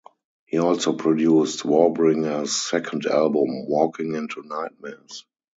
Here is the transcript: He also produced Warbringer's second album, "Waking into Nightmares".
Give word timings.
He 0.45 0.57
also 0.57 0.93
produced 0.93 1.59
Warbringer's 1.61 2.55
second 2.55 3.05
album, 3.05 3.67
"Waking 3.67 4.15
into 4.15 4.41
Nightmares". 4.41 5.27